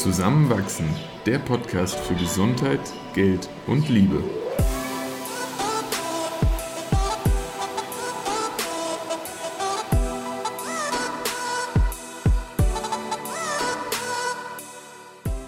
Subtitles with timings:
[0.00, 0.86] Zusammenwachsen,
[1.26, 2.80] der Podcast für Gesundheit,
[3.12, 4.24] Geld und Liebe.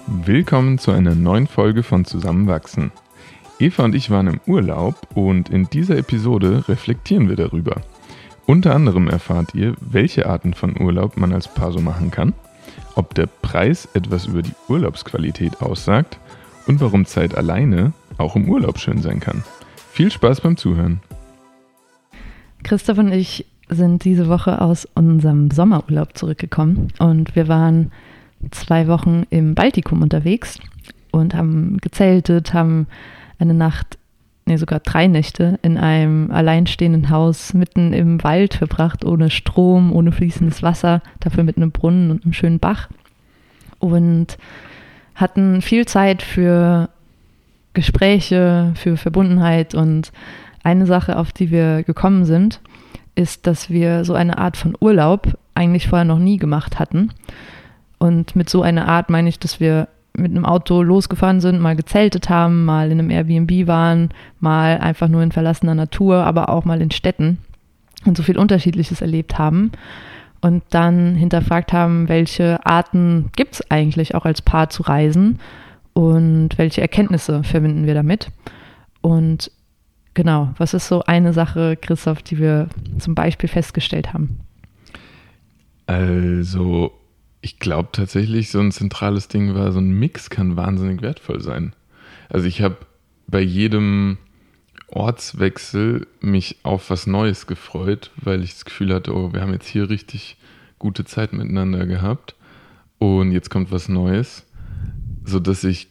[0.07, 2.93] Willkommen zu einer neuen Folge von Zusammenwachsen.
[3.59, 7.81] Eva und ich waren im Urlaub und in dieser Episode reflektieren wir darüber.
[8.45, 12.35] Unter anderem erfahrt ihr, welche Arten von Urlaub man als Paar so machen kann,
[12.95, 16.19] ob der Preis etwas über die Urlaubsqualität aussagt
[16.67, 19.45] und warum Zeit alleine auch im Urlaub schön sein kann.
[19.91, 21.01] Viel Spaß beim Zuhören.
[22.63, 27.91] Christoph und ich sind diese Woche aus unserem Sommerurlaub zurückgekommen und wir waren
[28.51, 30.59] zwei Wochen im Baltikum unterwegs
[31.11, 32.87] und haben gezeltet, haben
[33.39, 33.99] eine Nacht
[34.45, 40.13] nee, sogar drei Nächte in einem alleinstehenden Haus mitten im Wald verbracht, ohne Strom, ohne
[40.13, 42.89] fließendes Wasser, dafür mit einem Brunnen und einem schönen Bach.
[43.79, 44.39] Und
[45.15, 46.89] hatten viel Zeit für
[47.75, 49.75] Gespräche, für Verbundenheit.
[49.75, 50.13] Und
[50.63, 52.61] eine Sache, auf die wir gekommen sind,
[53.15, 57.11] ist, dass wir so eine Art von Urlaub eigentlich vorher noch nie gemacht hatten.
[57.99, 61.77] Und mit so einer Art meine ich, dass wir mit einem Auto losgefahren sind, mal
[61.77, 64.11] gezeltet haben, mal in einem Airbnb waren,
[64.41, 67.39] mal einfach nur in verlassener Natur, aber auch mal in Städten
[68.05, 69.73] und so viel Unterschiedliches erlebt haben
[70.43, 75.39] und dann hinterfragt haben, welche Arten gibt es eigentlich auch als Paar zu reisen
[75.95, 78.29] und welche Erkenntnisse verbinden wir damit.
[79.01, 79.51] Und
[80.15, 82.69] genau, was ist so eine Sache, Christoph, die wir
[82.99, 84.41] zum Beispiel festgestellt haben?
[85.87, 86.93] Also
[87.43, 91.75] ich glaube tatsächlich, so ein zentrales Ding war, so ein Mix kann wahnsinnig wertvoll sein.
[92.29, 92.77] Also ich habe
[93.27, 94.17] bei jedem
[94.87, 99.67] Ortswechsel mich auf was Neues gefreut, weil ich das Gefühl hatte, oh, wir haben jetzt
[99.67, 100.37] hier richtig
[100.79, 102.37] gute Zeit miteinander gehabt
[102.99, 104.47] und jetzt kommt was Neues,
[105.25, 105.89] so dass ich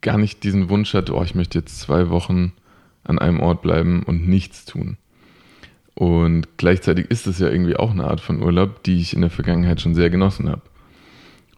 [0.00, 2.52] gar nicht diesen Wunsch hatte, oh, ich möchte jetzt zwei Wochen
[3.02, 4.98] an einem Ort bleiben und nichts tun.
[5.94, 9.30] Und gleichzeitig ist es ja irgendwie auch eine Art von Urlaub, die ich in der
[9.30, 10.62] Vergangenheit schon sehr genossen habe.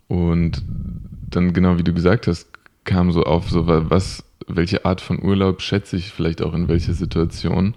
[0.09, 0.63] Und
[1.31, 2.49] dann, genau wie du gesagt hast,
[2.85, 6.93] kam so auf, so was, welche Art von Urlaub schätze ich vielleicht auch in welcher
[6.93, 7.75] Situation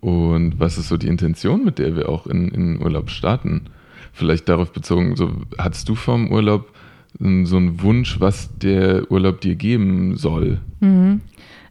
[0.00, 3.66] und was ist so die Intention, mit der wir auch in, in Urlaub starten.
[4.12, 6.72] Vielleicht darauf bezogen, so hattest du vom Urlaub
[7.18, 10.60] so einen Wunsch, was der Urlaub dir geben soll?
[10.80, 11.20] Mhm.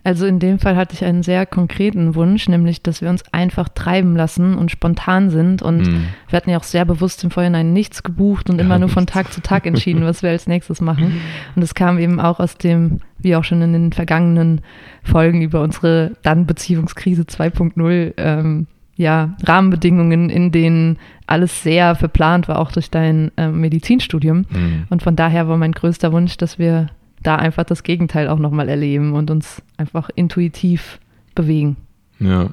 [0.04, 3.68] Also in dem Fall hatte ich einen sehr konkreten Wunsch, nämlich, dass wir uns einfach
[3.68, 5.62] treiben lassen und spontan sind.
[5.62, 6.06] Und mhm.
[6.30, 9.08] wir hatten ja auch sehr bewusst im Vorhinein nichts gebucht und ja, immer nur von
[9.08, 11.22] Tag zu Tag entschieden, was wir als nächstes machen.
[11.56, 14.62] Und es kam eben auch aus dem, wie auch schon in den vergangenen
[15.04, 22.60] Folgen über unsere dann Beziehungskrise 2.0, ähm, ja, Rahmenbedingungen, in denen alles sehr verplant war,
[22.60, 24.46] auch durch dein äh, Medizinstudium.
[24.50, 24.84] Mhm.
[24.90, 26.90] Und von daher war mein größter Wunsch, dass wir
[27.24, 31.00] da einfach das Gegenteil auch nochmal erleben und uns einfach intuitiv
[31.36, 31.78] bewegen.
[32.20, 32.50] Ja,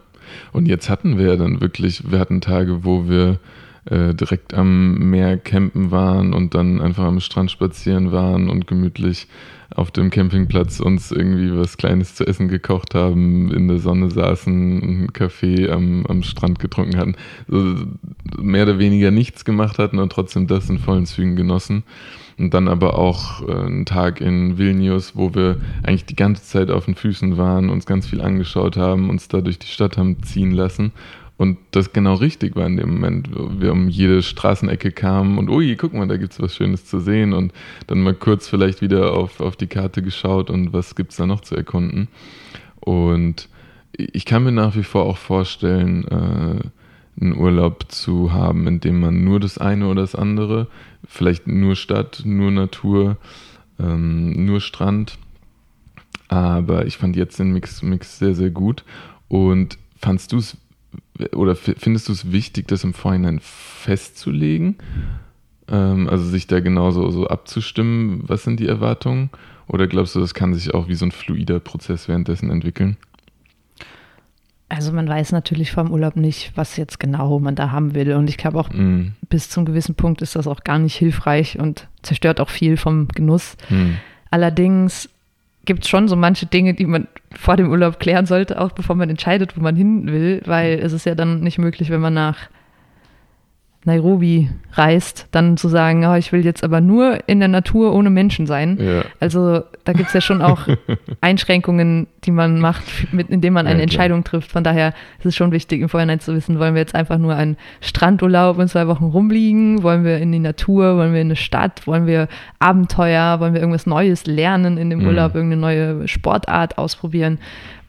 [0.53, 3.39] und jetzt hatten wir ja dann wirklich, wir hatten Tage, wo wir
[3.91, 9.29] äh, direkt am Meer campen waren und dann einfach am Strand spazieren waren und gemütlich
[9.75, 14.83] auf dem Campingplatz uns irgendwie was Kleines zu essen gekocht haben, in der Sonne saßen,
[14.83, 17.17] einen Kaffee am, am Strand getrunken hatten,
[17.49, 17.75] so
[18.41, 21.83] mehr oder weniger nichts gemacht hatten und trotzdem das in vollen Zügen genossen.
[22.39, 26.71] Und dann aber auch äh, einen Tag in Vilnius, wo wir eigentlich die ganze Zeit
[26.71, 30.23] auf den Füßen waren, uns ganz viel angeschaut haben, uns da durch die Stadt haben
[30.23, 30.93] ziehen lassen.
[31.39, 35.51] Und das genau richtig war in dem Moment, wo wir um jede Straßenecke kamen und
[35.51, 37.53] ui, guck mal, da gibt es was Schönes zu sehen und
[37.89, 41.27] dann mal kurz vielleicht wieder auf, auf die Karte geschaut und was gibt es da
[41.27, 42.09] noch zu erkunden.
[42.81, 43.51] Und
[43.93, 46.69] ich kann mir nach wie vor auch vorstellen, äh,
[47.21, 50.69] einen Urlaub zu haben, in dem man nur das eine oder das andere,
[51.07, 53.17] vielleicht nur Stadt, nur Natur,
[53.79, 55.19] ähm, nur Strand.
[56.29, 58.85] Aber ich fand jetzt den Mix, Mix sehr, sehr gut.
[59.29, 60.57] Und fandst du es
[61.35, 64.77] oder findest du es wichtig, das im Vorhinein festzulegen?
[65.69, 69.31] Ähm, also sich da genauso so abzustimmen, was sind die Erwartungen?
[69.69, 72.97] Oder glaubst du, das kann sich auch wie so ein fluider Prozess währenddessen entwickeln?
[74.69, 78.13] Also man weiß natürlich vom Urlaub nicht, was jetzt genau man da haben will.
[78.15, 79.13] Und ich glaube auch, mm.
[79.29, 83.07] bis zum gewissen Punkt ist das auch gar nicht hilfreich und zerstört auch viel vom
[83.09, 83.57] Genuss.
[83.71, 83.93] Mm.
[84.31, 85.09] Allerdings
[85.67, 88.97] gibt es schon so manche Dinge, die man vor dem Urlaub klären sollte, auch bevor
[88.97, 92.15] man entscheidet, wo man hin will, weil es ist ja dann nicht möglich, wenn man
[92.15, 92.49] nach
[93.85, 98.11] Nairobi reist, dann zu sagen, oh, ich will jetzt aber nur in der Natur ohne
[98.11, 98.79] Menschen sein.
[98.81, 99.03] Ja.
[99.21, 100.67] Also da gibt es ja schon auch
[101.21, 104.53] Einschränkungen, die man macht, mit, indem man eine ja, Entscheidung trifft.
[104.53, 107.35] Von daher ist es schon wichtig, im Vorhinein zu wissen, wollen wir jetzt einfach nur
[107.35, 109.83] einen Strandurlaub in zwei Wochen rumliegen?
[109.83, 110.97] Wollen wir in die Natur?
[110.97, 111.87] Wollen wir in eine Stadt?
[111.87, 112.29] Wollen wir
[112.59, 113.41] Abenteuer?
[113.41, 115.07] Wollen wir irgendwas Neues lernen in dem mhm.
[115.07, 115.35] Urlaub?
[115.35, 117.39] Irgendeine neue Sportart ausprobieren?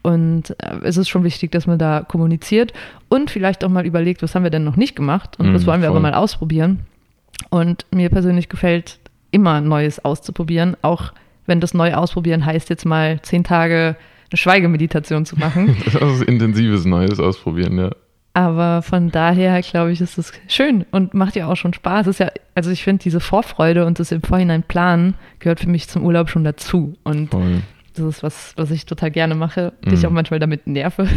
[0.04, 2.72] Und äh, es ist schon wichtig, dass man da kommuniziert
[3.10, 5.66] und vielleicht auch mal überlegt, was haben wir denn noch nicht gemacht und mm, was
[5.66, 5.98] wollen wir voll.
[5.98, 6.86] aber mal ausprobieren.
[7.50, 9.00] Und mir persönlich gefällt
[9.32, 11.12] immer Neues auszuprobieren, auch
[11.46, 13.96] wenn das Neue ausprobieren heißt, jetzt mal zehn Tage
[14.32, 15.76] eine Schweigemeditation zu machen.
[15.86, 17.92] das ist intensives Neues ausprobieren, ja.
[18.34, 22.06] Aber von daher, glaube ich, ist es schön und macht ja auch schon Spaß.
[22.06, 25.88] ist ja, also ich finde, diese Vorfreude und das im Vorhinein planen gehört für mich
[25.88, 26.96] zum Urlaub schon dazu.
[27.04, 27.64] Und Voll.
[27.98, 29.90] Das ist was, was ich total gerne mache, mm.
[29.90, 31.08] dich auch manchmal damit nerve.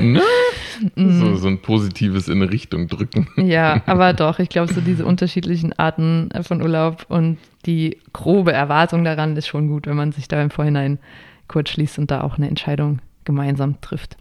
[0.00, 0.22] Ne?
[0.96, 3.28] so, so ein positives in eine Richtung drücken.
[3.36, 7.36] ja, aber doch, ich glaube, so diese unterschiedlichen Arten von Urlaub und
[7.66, 10.98] die grobe Erwartung daran ist schon gut, wenn man sich da im Vorhinein
[11.52, 14.16] kurz schließt und da auch eine Entscheidung gemeinsam trifft.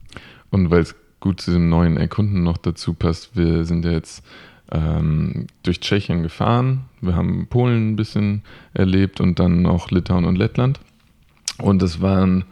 [0.50, 4.24] Und weil es gut zu dem neuen Erkunden noch dazu passt, wir sind ja jetzt
[4.72, 8.44] ähm, durch Tschechien gefahren, wir haben Polen ein bisschen
[8.74, 10.80] erlebt und dann noch Litauen und Lettland.
[11.58, 12.44] Und das waren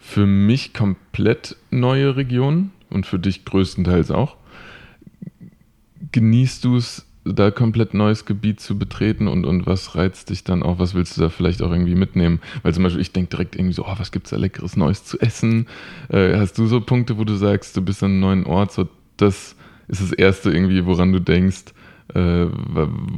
[0.00, 4.36] für mich komplett neue Regionen und für dich größtenteils auch.
[6.12, 10.62] Genießt du es, da komplett neues Gebiet zu betreten und, und was reizt dich dann
[10.62, 10.78] auch?
[10.78, 12.40] Was willst du da vielleicht auch irgendwie mitnehmen?
[12.62, 15.18] Weil zum Beispiel, ich denke direkt irgendwie so, oh, was es da leckeres Neues zu
[15.20, 15.66] essen?
[16.08, 18.88] Äh, hast du so Punkte, wo du sagst, du bist an einem neuen Ort, so
[19.16, 19.56] das
[19.88, 21.64] ist das Erste irgendwie, woran du denkst,
[22.14, 22.46] äh,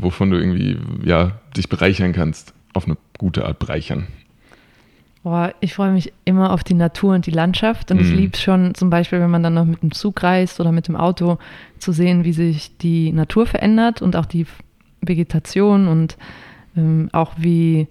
[0.00, 2.54] wovon du irgendwie ja, dich bereichern kannst?
[2.75, 4.06] Auf eine gute Art bereichern.
[5.22, 8.04] Boah, ich freue mich immer auf die Natur und die Landschaft und mhm.
[8.04, 10.72] ich liebe es schon zum Beispiel, wenn man dann noch mit dem Zug reist oder
[10.72, 11.38] mit dem Auto,
[11.78, 14.46] zu sehen, wie sich die Natur verändert und auch die
[15.00, 16.16] Vegetation und
[16.76, 17.88] ähm, auch wie,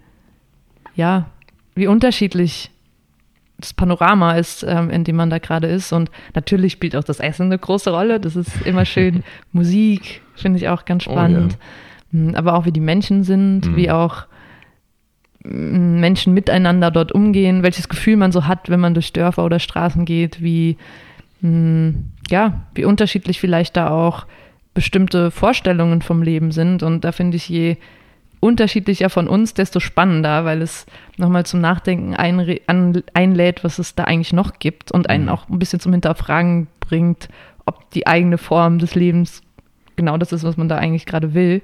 [0.95, 1.27] ja,
[1.75, 2.71] wie unterschiedlich
[3.57, 5.91] das Panorama ist, ähm, in dem man da gerade ist.
[5.91, 8.19] Und natürlich spielt auch das Essen eine große Rolle.
[8.19, 9.23] Das ist immer schön.
[9.51, 11.57] Musik finde ich auch ganz spannend.
[12.13, 12.37] Oh, ja.
[12.37, 13.75] Aber auch wie die Menschen sind, mhm.
[13.75, 14.25] wie auch
[15.49, 20.05] Menschen miteinander dort umgehen, welches Gefühl man so hat, wenn man durch Dörfer oder Straßen
[20.05, 20.77] geht, wie,
[21.41, 21.93] mh,
[22.29, 24.25] ja, wie unterschiedlich vielleicht da auch
[24.73, 26.83] bestimmte Vorstellungen vom Leben sind.
[26.83, 27.77] Und da finde ich, je
[28.39, 30.85] unterschiedlicher von uns, desto spannender, weil es
[31.17, 35.29] nochmal zum Nachdenken ein, einlädt, was es da eigentlich noch gibt und einen mhm.
[35.29, 37.29] auch ein bisschen zum Hinterfragen bringt,
[37.65, 39.41] ob die eigene Form des Lebens
[39.95, 41.61] genau das ist, was man da eigentlich gerade will.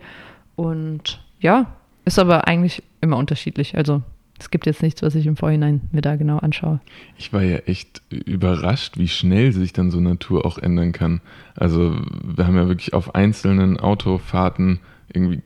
[0.55, 1.67] Und ja,
[2.05, 3.77] ist aber eigentlich immer unterschiedlich.
[3.77, 4.01] Also
[4.39, 6.79] es gibt jetzt nichts, was ich im Vorhinein mir da genau anschaue.
[7.17, 11.21] Ich war ja echt überrascht, wie schnell sich dann so Natur auch ändern kann.
[11.55, 14.79] Also wir haben ja wirklich auf einzelnen Autofahrten
[15.13, 15.41] irgendwie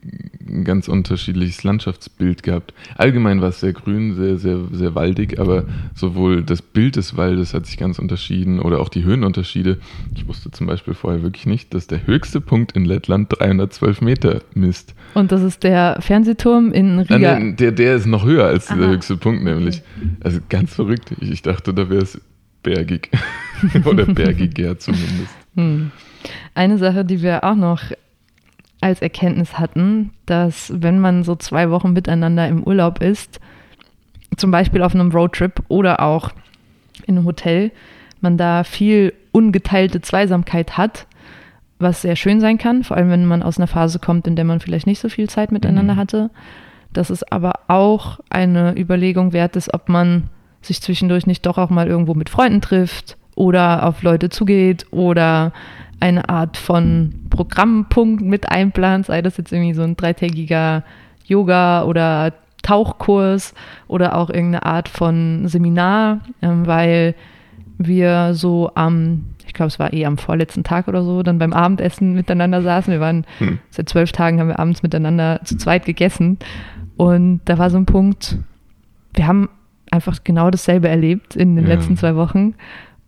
[0.48, 2.74] ein ganz unterschiedliches Landschaftsbild gehabt.
[2.96, 7.54] Allgemein war es sehr grün, sehr, sehr, sehr waldig, aber sowohl das Bild des Waldes
[7.54, 9.78] hat sich ganz unterschieden oder auch die Höhenunterschiede.
[10.16, 14.42] Ich wusste zum Beispiel vorher wirklich nicht, dass der höchste Punkt in Lettland 312 Meter
[14.54, 14.96] misst.
[15.14, 17.40] Und das ist der Fernsehturm in Riga?
[17.40, 18.78] Nee, der, der ist noch höher als Aha.
[18.78, 19.82] der höchste Punkt nämlich.
[20.22, 21.14] Also ganz verrückt.
[21.20, 22.20] Ich dachte, da wäre es
[22.64, 23.10] bergig.
[23.86, 25.36] oder bergiger zumindest.
[25.56, 25.92] Hm.
[26.54, 27.82] Eine Sache, die wir auch noch
[28.82, 33.40] als Erkenntnis hatten, dass wenn man so zwei Wochen miteinander im Urlaub ist,
[34.36, 36.32] zum Beispiel auf einem Roadtrip oder auch
[37.06, 37.72] in einem Hotel,
[38.22, 41.08] man da viel ungeteilte Zweisamkeit hat,
[41.80, 44.46] was sehr schön sein kann, vor allem wenn man aus einer Phase kommt, in der
[44.46, 45.98] man vielleicht nicht so viel Zeit miteinander mhm.
[45.98, 46.30] hatte.
[46.94, 50.30] Dass es aber auch eine Überlegung wert ist, ob man
[50.62, 55.54] sich zwischendurch nicht doch auch mal irgendwo mit Freunden trifft oder auf Leute zugeht oder
[56.00, 60.84] eine Art von Programmpunkt mit einplant, sei das jetzt irgendwie so ein dreitägiger
[61.26, 63.54] Yoga oder Tauchkurs
[63.88, 67.16] oder auch irgendeine Art von Seminar, ähm, weil
[67.78, 71.54] wir so am, ich glaube, es war eh am vorletzten Tag oder so, dann beim
[71.54, 72.92] Abendessen miteinander saßen.
[72.92, 73.60] Wir waren hm.
[73.70, 76.40] seit zwölf Tagen haben wir abends miteinander zu zweit gegessen.
[76.98, 78.38] Und da war so ein Punkt,
[79.14, 79.50] wir haben
[79.92, 81.76] einfach genau dasselbe erlebt in den ja.
[81.76, 82.56] letzten zwei Wochen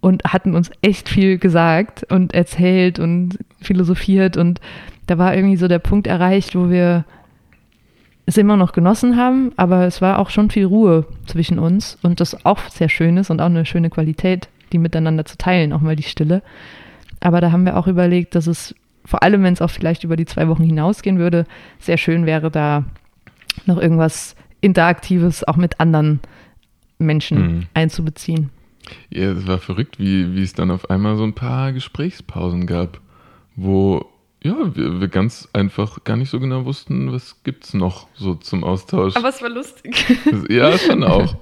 [0.02, 4.62] und hatten uns echt viel gesagt und erzählt und philosophiert und
[5.08, 7.06] da war irgendwie so der Punkt erreicht, wo wir
[8.26, 12.20] es immer noch genossen haben, aber es war auch schon viel Ruhe zwischen uns und
[12.20, 15.82] das auch sehr schön ist und auch eine schöne Qualität, die miteinander zu teilen, auch
[15.82, 16.44] mal die Stille.
[17.20, 20.16] Aber da haben wir auch überlegt, dass es vor allem, wenn es auch vielleicht über
[20.16, 21.46] die zwei Wochen hinausgehen würde,
[21.80, 22.86] sehr schön wäre, da
[23.66, 26.20] noch irgendwas Interaktives auch mit anderen
[27.00, 27.66] Menschen mhm.
[27.74, 28.52] einzubeziehen.
[29.10, 33.00] Ja, es war verrückt, wie, wie es dann auf einmal so ein paar Gesprächspausen gab,
[33.56, 34.06] wo
[34.42, 38.36] ja, wir, wir ganz einfach gar nicht so genau wussten, was gibt es noch so
[38.36, 39.16] zum Austausch.
[39.16, 40.06] Aber es war lustig.
[40.50, 41.36] Ja, schon auch.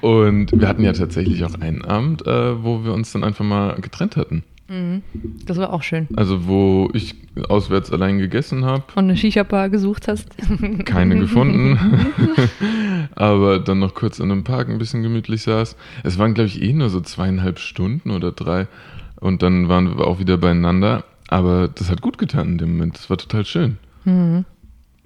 [0.00, 3.74] Und wir hatten ja tatsächlich auch einen Abend, äh, wo wir uns dann einfach mal
[3.80, 4.44] getrennt hatten.
[4.68, 5.02] Mhm.
[5.44, 6.08] Das war auch schön.
[6.16, 7.14] Also wo ich
[7.48, 8.84] auswärts allein gegessen habe.
[8.94, 10.28] Und eine Shisha-Bar gesucht hast.
[10.84, 11.78] Keine gefunden.
[13.14, 15.76] Aber dann noch kurz in einem Park ein bisschen gemütlich saß.
[16.02, 18.66] Es waren, glaube ich, eh nur so zweieinhalb Stunden oder drei.
[19.20, 21.04] Und dann waren wir auch wieder beieinander.
[21.28, 22.96] Aber das hat gut getan in dem Moment.
[22.96, 23.78] Das war total schön.
[24.04, 24.44] Mhm.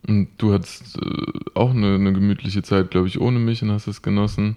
[0.06, 3.86] Und du hattest äh, auch eine, eine gemütliche Zeit, glaube ich, ohne mich und hast
[3.86, 4.56] es genossen.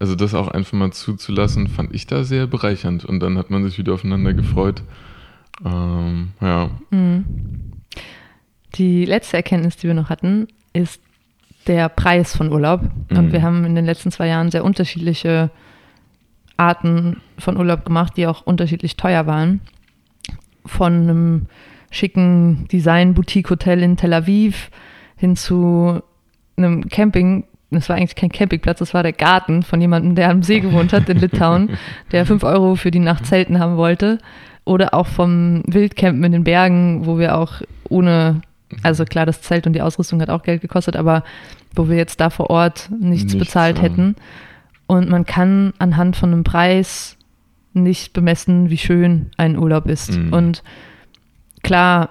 [0.00, 3.04] Also das auch einfach mal zuzulassen, fand ich da sehr bereichernd.
[3.04, 4.82] Und dann hat man sich wieder aufeinander gefreut.
[5.64, 6.70] Ähm, ja.
[6.90, 7.24] Mhm.
[8.74, 11.00] Die letzte Erkenntnis, die wir noch hatten, ist
[11.66, 12.82] der Preis von Urlaub.
[13.10, 13.32] Und Mhm.
[13.32, 15.50] wir haben in den letzten zwei Jahren sehr unterschiedliche
[16.56, 19.60] Arten von Urlaub gemacht, die auch unterschiedlich teuer waren.
[20.64, 21.46] Von einem
[21.90, 24.70] schicken Design-Boutique-Hotel in Tel Aviv
[25.16, 26.00] hin zu
[26.56, 27.44] einem Camping.
[27.70, 30.92] Das war eigentlich kein Campingplatz, das war der Garten von jemandem, der am See gewohnt
[30.92, 31.78] hat in Litauen,
[32.12, 34.18] der 5 Euro für die Nacht Zelten haben wollte.
[34.64, 38.42] Oder auch vom Wildcampen in den Bergen, wo wir auch ohne,
[38.82, 41.24] also klar, das Zelt und die Ausrüstung hat auch Geld gekostet, aber
[41.74, 43.84] wo wir jetzt da vor Ort nichts, Nichts, bezahlt ja.
[43.84, 44.16] hätten.
[44.86, 47.16] Und man kann anhand von einem Preis
[47.72, 50.18] nicht bemessen, wie schön ein Urlaub ist.
[50.18, 50.32] Mhm.
[50.32, 50.62] Und
[51.62, 52.10] klar,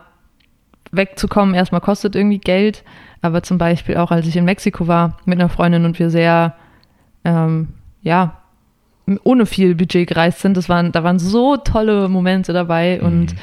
[0.91, 2.83] wegzukommen erstmal kostet irgendwie Geld,
[3.21, 6.55] aber zum Beispiel auch als ich in Mexiko war mit einer Freundin und wir sehr,
[7.25, 7.69] ähm,
[8.01, 8.37] ja,
[9.23, 13.37] ohne viel Budget gereist sind, das waren, da waren so tolle Momente dabei und Mhm.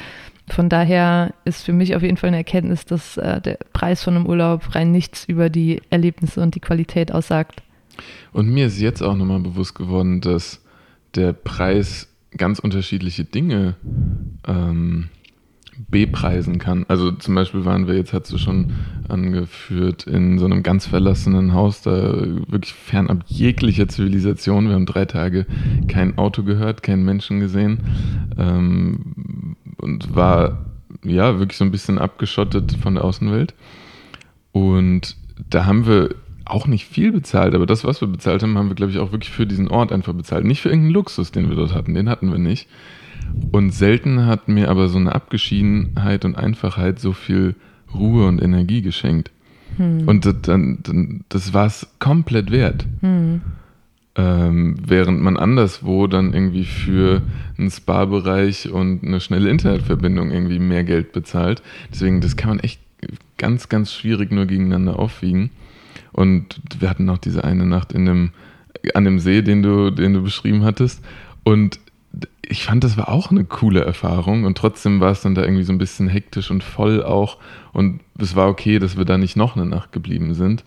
[0.49, 4.15] von daher ist für mich auf jeden Fall eine Erkenntnis, dass äh, der Preis von
[4.15, 7.61] einem Urlaub rein nichts über die Erlebnisse und die Qualität aussagt.
[8.31, 10.61] Und mir ist jetzt auch nochmal bewusst geworden, dass
[11.15, 13.75] der Preis ganz unterschiedliche Dinge
[14.47, 15.09] ähm,
[15.89, 16.85] bepreisen kann.
[16.87, 18.73] Also zum Beispiel waren wir jetzt, hast du schon
[19.07, 22.13] angeführt, in so einem ganz verlassenen Haus, da
[22.47, 24.67] wirklich fernab jeglicher Zivilisation.
[24.67, 25.45] Wir haben drei Tage
[25.87, 27.79] kein Auto gehört, keinen Menschen gesehen
[28.37, 30.65] ähm, und war
[31.03, 33.53] ja wirklich so ein bisschen abgeschottet von der Außenwelt.
[34.51, 35.15] Und
[35.49, 36.15] da haben wir
[36.45, 39.11] auch nicht viel bezahlt, aber das, was wir bezahlt haben, haben wir, glaube ich, auch
[39.11, 40.45] wirklich für diesen Ort einfach bezahlt.
[40.45, 42.67] Nicht für irgendeinen Luxus, den wir dort hatten, den hatten wir nicht.
[43.51, 47.55] Und selten hat mir aber so eine Abgeschiedenheit und Einfachheit so viel
[47.93, 49.31] Ruhe und Energie geschenkt.
[49.79, 52.85] Und das, dann, das war es komplett wert.
[53.01, 53.41] Hm.
[54.15, 57.21] Ähm, während man anderswo dann irgendwie für
[57.59, 61.61] einen Spa-Bereich und eine schnelle Internetverbindung irgendwie mehr Geld bezahlt.
[61.91, 62.81] Deswegen, das kann man echt
[63.37, 65.51] ganz, ganz schwierig nur gegeneinander aufwiegen.
[66.11, 68.31] Und wir hatten noch diese eine Nacht in dem,
[68.95, 71.05] an dem See, den du, den du beschrieben hattest.
[71.43, 71.79] Und
[72.49, 74.45] ich fand, das war auch eine coole Erfahrung.
[74.45, 77.37] Und trotzdem war es dann da irgendwie so ein bisschen hektisch und voll auch.
[77.73, 80.63] Und es war okay, dass wir da nicht noch eine Nacht geblieben sind.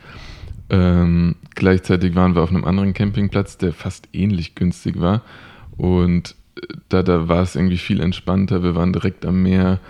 [0.68, 5.22] Ähm, gleichzeitig waren wir auf einem anderen Campingplatz, der fast ähnlich günstig war.
[5.76, 8.62] Und äh, da, da war es irgendwie viel entspannter.
[8.62, 9.80] Wir waren direkt am Meer.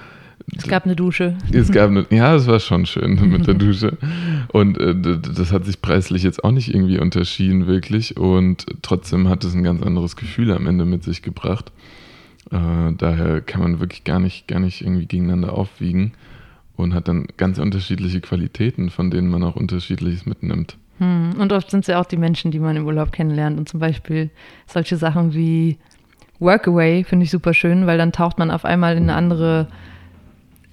[0.56, 1.37] Es gab eine Dusche.
[1.52, 3.97] Es gab eine, ja, es war schon schön mit der Dusche.
[4.49, 8.16] Und äh, das hat sich preislich jetzt auch nicht irgendwie unterschieden, wirklich.
[8.16, 11.73] Und trotzdem hat es ein ganz anderes Gefühl am Ende mit sich gebracht.
[12.50, 16.12] Äh, daher kann man wirklich gar nicht, gar nicht irgendwie gegeneinander aufwiegen
[16.76, 20.76] und hat dann ganz unterschiedliche Qualitäten, von denen man auch unterschiedliches mitnimmt.
[20.99, 21.35] Hm.
[21.38, 23.59] Und oft sind es ja auch die Menschen, die man im Urlaub kennenlernt.
[23.59, 24.30] Und zum Beispiel
[24.66, 25.78] solche Sachen wie
[26.40, 29.68] Workaway finde ich super schön, weil dann taucht man auf einmal in eine andere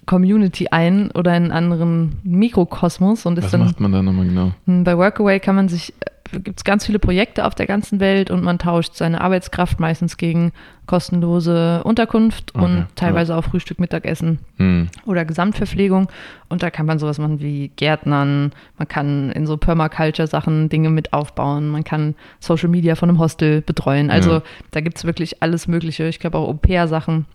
[0.08, 4.26] Community ein oder in einen anderen Mikrokosmos und ist Was dann macht man da nochmal
[4.26, 4.52] genau?
[4.66, 5.94] Hm, Bei Workaway kann man sich,
[6.32, 10.18] gibt es ganz viele Projekte auf der ganzen Welt und man tauscht seine Arbeitskraft meistens
[10.18, 10.52] gegen
[10.86, 14.88] kostenlose Unterkunft Okay, und teilweise auch Frühstück, Mittagessen Hm.
[15.06, 16.08] oder Gesamtverpflegung.
[16.50, 21.14] Und da kann man sowas machen wie Gärtnern, man kann in so Permaculture-Sachen Dinge mit
[21.14, 24.10] aufbauen, man kann Social Media von einem Hostel betreuen.
[24.10, 24.42] Also Ja.
[24.72, 26.06] da gibt es wirklich alles Mögliche.
[26.08, 27.26] Ich glaube auch Au-pair-Sachen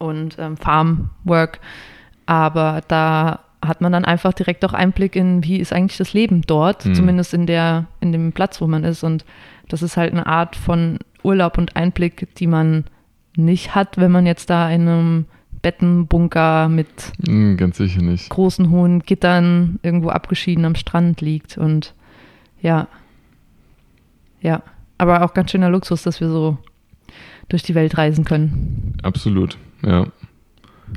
[0.00, 1.60] und ähm, Farmwork.
[2.26, 6.42] Aber da hat man dann einfach direkt auch Einblick in, wie ist eigentlich das Leben
[6.42, 6.94] dort, Mhm.
[6.94, 9.02] zumindest in der, in dem Platz, wo man ist.
[9.04, 9.24] Und
[9.68, 12.84] das ist halt eine Art von Urlaub und Einblick, die man
[13.36, 15.24] nicht hat, wenn man jetzt da in einem
[15.62, 16.88] Bettenbunker mit
[17.26, 18.30] Hm, ganz sicher nicht.
[18.30, 21.58] großen, hohen Gittern irgendwo abgeschieden am Strand liegt.
[21.58, 21.94] Und
[22.62, 22.88] ja,
[24.40, 24.62] ja,
[24.98, 26.56] aber auch ganz schöner Luxus, dass wir so
[27.50, 28.94] durch die Welt reisen können.
[29.02, 30.06] Absolut, ja.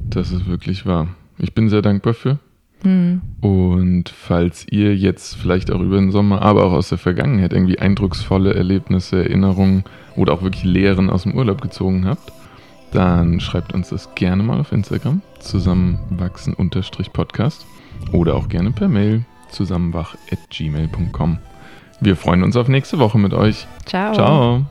[0.09, 1.09] Das ist wirklich wahr.
[1.37, 2.39] Ich bin sehr dankbar für.
[2.83, 3.21] Hm.
[3.41, 7.79] Und falls ihr jetzt vielleicht auch über den Sommer, aber auch aus der Vergangenheit irgendwie
[7.79, 12.31] eindrucksvolle Erlebnisse, Erinnerungen oder auch wirklich Lehren aus dem Urlaub gezogen habt,
[12.91, 17.65] dann schreibt uns das gerne mal auf Instagram, zusammenwachsen-podcast
[18.11, 21.37] oder auch gerne per Mail zusammenwach.gmail.com.
[22.01, 23.65] Wir freuen uns auf nächste Woche mit euch.
[23.85, 24.13] Ciao.
[24.13, 24.65] Ciao.